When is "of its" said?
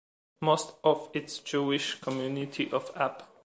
0.83-1.37